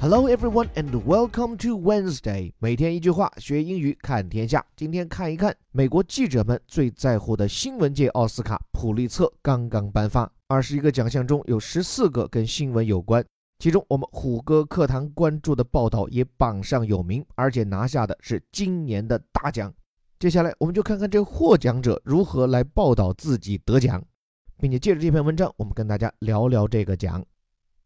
[0.00, 2.52] Hello everyone and welcome to Wednesday。
[2.60, 4.64] 每天一句话，学英语看天下。
[4.76, 10.30] 今天看一看美国记者们最在乎的新闻界奥斯卡——普利策刚刚颁发。
[10.46, 13.24] 二十一个奖项中有十四个跟新闻有关，
[13.58, 19.74] 其中我们虎哥课堂关注的报道也榜上有名，而且拿下的是今年的大奖。
[20.20, 24.00] 接下来我们就看看这获奖者如何来报道自己得奖，
[24.60, 27.24] 并且借着这篇文章，我们跟大家聊聊这个奖。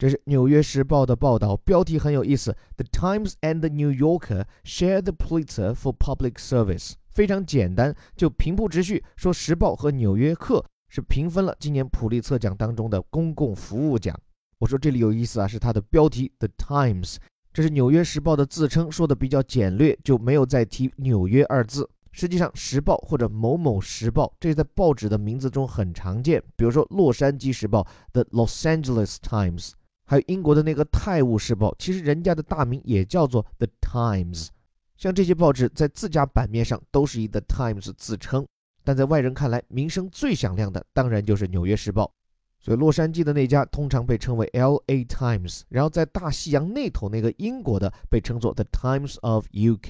[0.00, 6.92] 这是《纽约时报》的报道，标题很有意思：The Times and the New Yorker share the Pulitzer for Public Service。
[7.10, 10.58] 非常简单，就平铺直叙说，《时报》和《纽约客》
[10.88, 14.18] 是平分了今年普利策奖当中的公共服务奖。
[14.58, 17.16] 我说这里有意思啊，是它的标题 The Times，
[17.52, 21.86] 这是《纽约时报》的自称，说的比较简略，就没有再提“纽约”二字。
[22.10, 27.82] 实际上，《时报》或者某某时报，这在报纸的名字中很常见，比如说《洛杉矶时报》
[28.14, 29.72] The Los Angeles Times。
[30.10, 34.46] 还有英国的那个《泰晤士报》，其实人家的大名也叫做《The Times》。
[34.96, 38.44] 像这些报纸在自家版面上都是以《The Times》自称，
[38.82, 42.06] 但在外人看来，名声最响亮的当然就是《纽约时报》。
[42.58, 45.04] 所以洛杉矶的那家通常被称为《L.A.
[45.04, 49.88] Times》，然后在大西洋那头那个英国的被称作《The Times of UK》。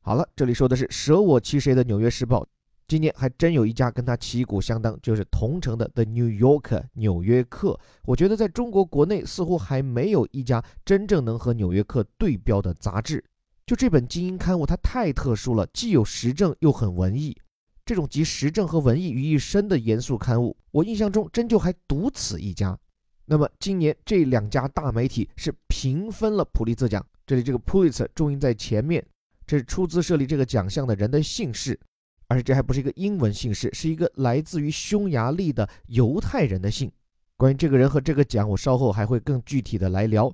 [0.00, 2.44] 好了，这里说的是舍我其谁的《纽约时报》。
[2.88, 7.78] 今年还真有一家跟他旗鼓相当，就是同城的《The New Yorker》纽约客。
[8.06, 13.22] 我觉得在中国国内似乎还没有一家真正能和《纽约客》对标的杂志。
[13.66, 17.36] 就这本精英刊物，它太特殊了，既有时政又很文艺。
[17.84, 22.78] 这种集时政和文艺于一身的严肃刊物，我印象中真就还独此一家。
[23.26, 29.06] 那么今年这两家大媒体是平分了普利策奖，这里这个 Pulitzer 重音在前面，
[29.46, 31.78] 这是出资设立这个奖项的人的姓氏。
[32.28, 36.92] 而且这还不是一个英文姓氏，是一个来自于匈牙利的犹太人的姓。
[37.38, 40.30] 关于这个人和这个奖，我稍后还会更具体的来聊。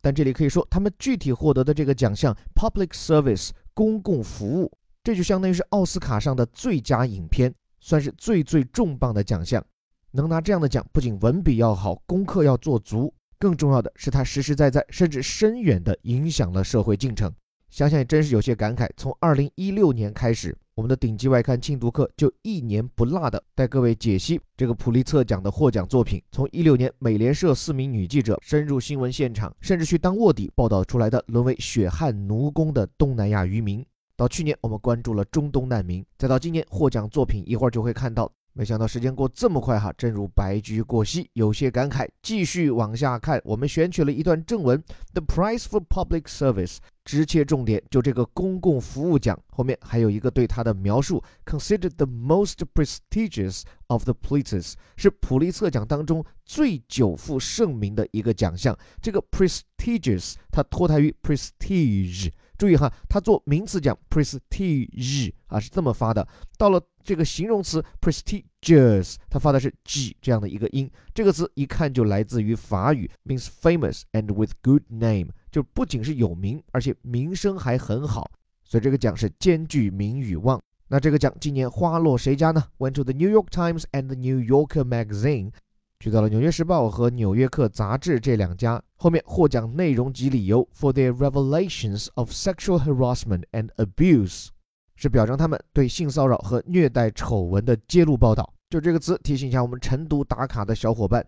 [0.00, 4.72] 但这里可以说，他们具体获得的这个奖项 “Public Service” 公共服务，
[5.04, 9.64] 这就相当于是奥斯卡上的最佳影片，算是最最重磅的奖项。
[10.10, 17.32] 能拿这样的奖，不仅文笔要好，功课要做足，更重要的是他实实在在，甚至深远地影响了社会进程。
[17.70, 18.88] 想想也真是有些感慨。
[18.96, 20.56] 从2016年开始。
[20.76, 26.22] 我们的顶级外刊轻读课就一年不落的带各位解析这个普利策奖的获奖作品。
[26.30, 33.82] 从一六年美联社四名女记者深入新闻现场，甚至去当卧底报道出来的沦为血汗奴工的东南亚渔民，
[34.18, 38.30] 到去年我们关注了中东难民，再到今年获奖作品，一会儿就会看到。
[38.58, 42.08] 没想到时间过这么快哈，正如白驹过隙，有些感慨。
[42.22, 58.74] 继续往下看，我们选取了一段正文：The prize for public service，直切重点，就这个公共服务奖后面还有一个对它的描述：Considered the most prestigious of the Pulitzers，是普利策奖当中最久负盛名的一个奖项。
[59.02, 62.30] 这个 prestigious 它脱胎于 prestige。
[62.56, 70.90] 注意哈，它做名词讲 prestige 啊是这么发的，到了这个形容词 prestigious，它发的是 g 这样的一个音。
[71.14, 78.30] 这个词一看就来自于法语，means famous and with good name，就不仅是有名，而且名声还很好。
[78.64, 80.60] 所以这个奖是兼具名与望。
[80.88, 85.52] 那这个奖今年花落谁家呢？Went to the New York Times and the New Yorker magazine。
[85.98, 94.48] 去到了《纽约时报》和《纽约客》杂志这两家，后面获奖内容及理由：for their revelations of sexual harassment and abuse，
[94.94, 98.52] 是表彰他们对性骚扰和虐待丑闻的揭露报道。
[98.68, 101.26] 就这个词，提醒一下我们晨读打卡的小伙伴，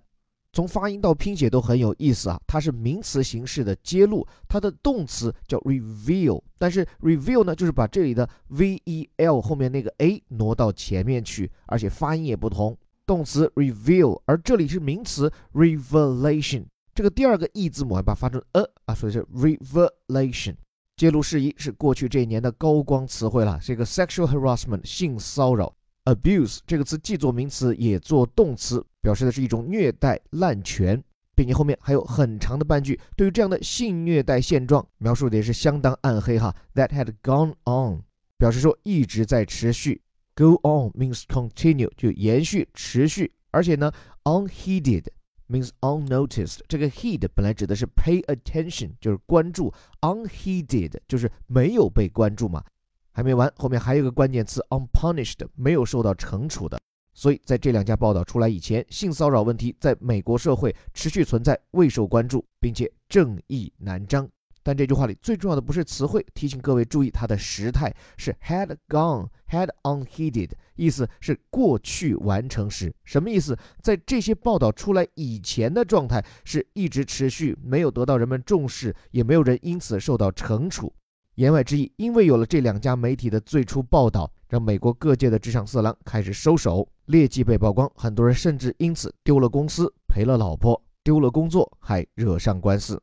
[0.53, 2.39] 从发音到拼写都很有意思啊。
[2.47, 12.77] 它是名词形式的揭露，它的动词叫 reveal，但是 reveal 呢，就是把这里的 v e l 后面那个 a 挪到前面去，而且发音也不同。
[13.09, 20.55] 动词 reveal，而这里是名词 revelation，这个第二个 e 字母还把它发成 a 啊，所以是 revelation。
[20.95, 23.59] 揭露事宜是过去这一年的高光词汇了。
[23.63, 25.75] 这个 sexual harassment 性骚扰
[26.05, 31.03] ，abuse 这个词既做名词也做动词，表示的是一种虐待滥权，
[31.35, 36.55] 并且后面还有很长的半句，对于这样的性虐待现状描述的也是相当暗黑哈。
[36.75, 38.03] That had gone on，
[38.37, 40.03] 表示说一直在持续。
[40.39, 43.91] Go on means continue，就延续、持续，而且呢
[44.23, 45.07] ，unheeded
[45.49, 46.61] means unnoticed。
[46.69, 52.63] 这个 heed 本来指的是 pay attention，就是关注；unheeded 就是没有被关注嘛。
[53.11, 56.79] 还没完，后面还有个关键词 unpunished，没有受到惩处的。
[57.15, 64.31] 所以在这两家报道出来以前，性骚扰问题在美国社会持续存在，未受关注，并且正义难彰。
[64.63, 72.95] 但这句话里最重要的不是词汇，提醒各位注意它的时态是 had gone had unheeded，意思是过去完成时。
[73.05, 73.59] 什么意思？
[73.81, 80.93] 在这些报道出来以前的状态是一直持续，没有得到人们重视，也没有人因此受到惩处。
[81.37, 93.01] 言外之意，因为有了这两家媒体的最初报道，让美国各界的职场色狼开始收手，劣迹被曝光，很多人甚至因此丢了公司，赔了老婆，丢了工作，还惹上官司。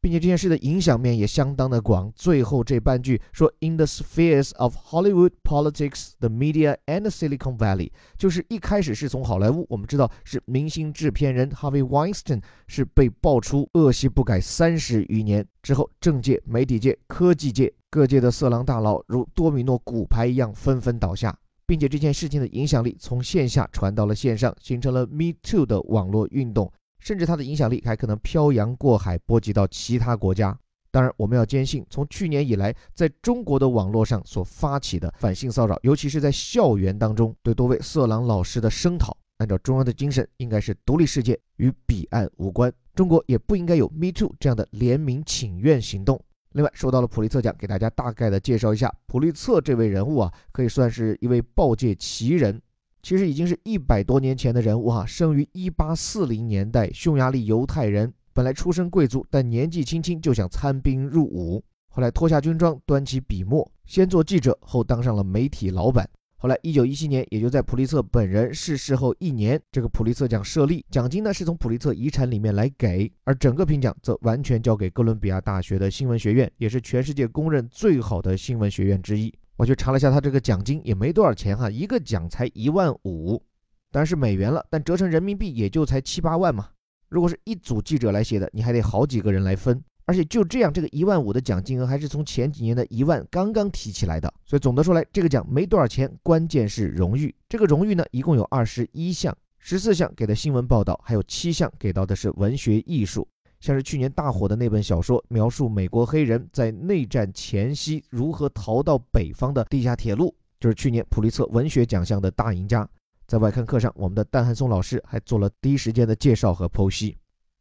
[0.00, 2.12] 并且这件事的影响面也相当的广。
[2.14, 21.36] 最后这半句说：“In the spheres of Hollywood politics, the media and Silicon Valley”，就是一开始是从好莱坞，我们知道是明星制片人 Harvey Weinstein 是被爆出恶习不改三十余年之后，政界、媒体界、科技界各界的色狼大佬如多米诺骨牌一样纷纷倒下，
[21.66, 26.72] 并且这件事情的影响力从线下传到了线上，形成了 Me Too 的网络运动。
[26.98, 30.58] 甚至它的影响力还可能漂洋过海，波及到其他国家。
[30.90, 42.72] 当然，我们要坚信，从去年以来，在中国的网络上所发起的反性骚扰，尤其是在校园当中对多位色狼老师的声讨，按照中央的精神，应该是独立事件，与彼岸无关。
[42.94, 46.18] 中国也不应该有 Me Too 这样的联名请愿行动。
[46.52, 52.60] 另外，说到了普利策奖，给大家大概的介绍一下普利策这位人物啊，可以算是一位报界奇人。
[53.02, 66.08] 其实已经是一百多年前的人物哈，生于一八四零年代，匈牙利犹太人，本来出身贵族，但年纪轻轻就想参兵入伍，后来脱下军装，端起笔墨，先做记者，后当上了媒体老板。
[66.40, 79.34] 后来一九一七年，也就在普利策本人逝世后一年，这个普利策奖设立，奖金呢是从普利策遗产里面来给，而整个评奖则完全交给哥伦比亚大学的新闻学院，也是全世界公认最好的新闻学院之一。
[79.58, 83.42] 我去查了一下，他这个奖金也没多少钱哈，一个奖才一万五，
[83.90, 86.68] 当然是美元了，但折成人民币也就才七八万嘛。
[87.08, 94.32] 如果是一组记者来写的，你还得好几个人来分，而且就这样，这个一万五的奖金额还是从前几年的一万刚刚提起来的。
[94.44, 97.34] 所以总的说来，这个奖没多少钱，关键是荣誉。
[97.48, 103.26] 这个荣誉呢，一共有二十一项，十四项给的新闻报道，还有七项给到的是文学艺术。
[103.60, 112.88] 像是去年大火的那本小说，描述美国黑人在内战前夕如何逃到北方的地下铁路，就是去年普利策文学奖项的大赢家。
[113.26, 117.16] 在外刊课上，我们的蛋汉松老师还做了第一时间的介绍和剖析。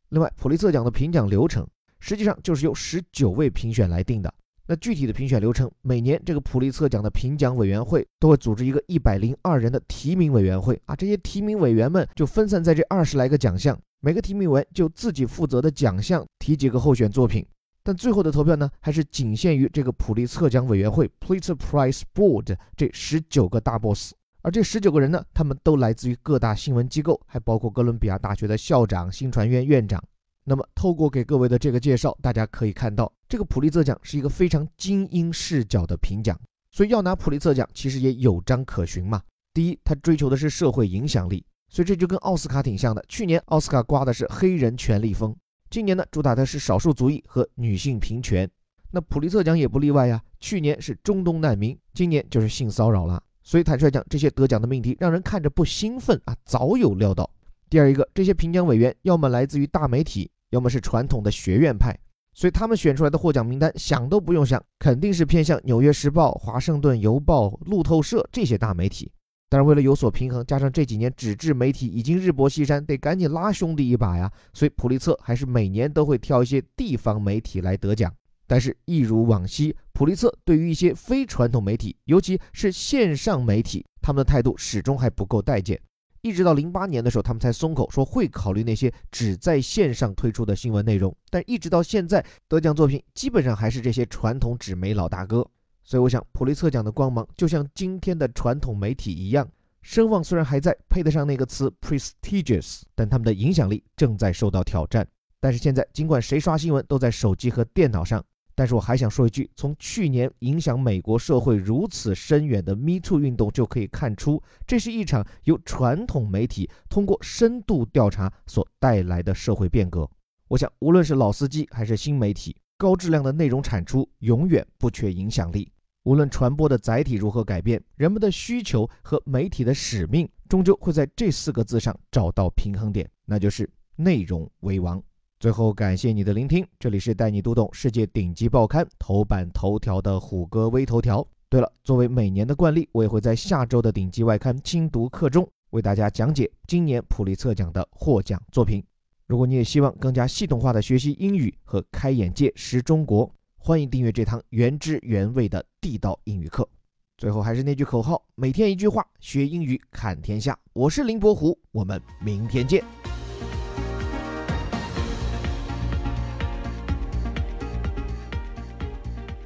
[0.09, 1.67] 另外，普利策奖的评奖流程
[1.99, 4.33] 实际上就是由十九位评选来定的。
[4.69, 13.79] 那具体的评选流程，每年这个普利策奖的评奖委员会都会组织一个一百零二人的提名委员会啊，这些提名委员们就分散在这二十来个奖项。
[14.01, 17.45] 每个提名委员就自己负责的奖项提几个候选作品，
[17.81, 24.11] 但最后的投票呢，还是仅限于这个普利策奖委员会 （Pulitzer Prize Board） 这十九个大 boss。
[24.41, 30.03] 而这十九个人呢，他们都来自于各大新闻机构，还包括哥伦比亚大学的校长、新传院院长。
[30.49, 36.39] 那么，透过给各位的这个介绍，大家可以看到，这个普利策奖是一个非常精英视角的评奖，
[36.71, 39.21] 所以要拿普利策奖，其实也有章可循嘛。
[39.53, 41.43] 第一，他追求的是社会影响力。
[41.67, 43.03] 所以这就跟奥斯卡挺像的。
[43.09, 45.35] 去年奥斯卡刮的是黑人权利风，
[45.69, 48.49] 今年呢主打的是少数族裔和女性平权。
[48.89, 50.23] 那普利策奖也不例外呀。
[50.39, 53.21] 去年是中东难民，今年就是性骚扰了。
[53.43, 57.29] 所以坦率讲，这些得奖的命题让人看着不兴奋啊，早有料到。
[57.69, 61.97] 第二一个，这些评奖委员要么来自于大媒体，要么是传统的学院派，
[62.33, 69.11] 所以他们选出来的获奖名单想都不用想，肯定是偏向《纽约时报》《华盛顿邮报》《路透社》这些大媒体。
[69.49, 74.29] 但是为了有所平衡，加上这几年纸质媒体已经日薄西山，得赶紧拉兄弟一把呀。
[74.53, 78.13] 所以普利策还是每年都会挑一些地方媒体来得奖。
[78.45, 85.77] 但是，一如往昔，普利策对于一些非传统媒体，尤其是线上媒体，他们的态度始终还不够待见。
[86.21, 91.15] 一直到零八年的时候，他们才松口说会考虑那些只在线上推出的新闻内容。
[91.29, 95.47] 但一直到现在，得奖作品基本上还是这些传统纸媒老大哥。
[95.83, 99.47] 所以我想，普利策奖的光芒就像今天的传统媒体一样，
[99.81, 105.07] 声望虽然还在，配得上那个词 prestigious，但他们的影响力正在受到挑战。
[105.39, 108.21] 但是现在，尽管谁刷新闻都在手机和电脑上，
[108.57, 120.09] 但是我还想说一句：从去年影响美国社会如此深远的 Me Too 运动就可以看出，这是一场由传统媒体通过深度调查所带来的社会变革。
[120.47, 125.71] 我想，无论是老司机还是新媒体，高质量的内容产出永远不缺影响力。
[126.05, 134.99] 无论传播的载体如何改变，人们的需求和媒体的使命终究会在这四个字上找到平衡点，那就是内容为王。
[135.39, 141.25] 最后，感谢你的聆听，这里是带你读懂世界顶级报刊头版头条的虎哥微头条。
[141.47, 148.83] 对了，作为每年的惯例，我也会在下周的顶级外刊精读课中为大家讲解今年普利策奖的获奖作品。
[149.27, 156.67] 如果你也希望更加系统化的学习英语和开眼界识中国，欢迎订阅这堂原汁原味的地道英语课。
[157.15, 160.57] 最后还是那句口号：每天一句话，学英语看天下。
[160.73, 162.83] 我是林伯虎，我们明天见。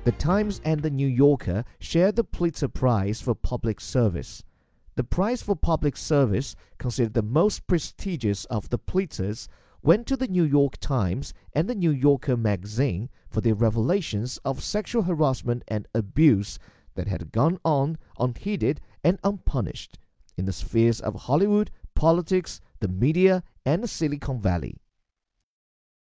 [0.03, 4.43] The Times and the New Yorker share the Pulitzer Prize for Public Service.
[4.95, 9.47] The prize for public service, considered the most prestigious of the Pulitzers,
[9.83, 14.63] went to the New York Times and the New Yorker magazine for their revelations of
[14.63, 16.57] sexual harassment and abuse
[16.95, 19.99] that had gone on unheeded and unpunished
[20.35, 24.80] in the spheres of Hollywood, politics, the media, and Silicon Valley.